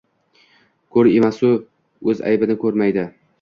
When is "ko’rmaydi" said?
2.65-3.07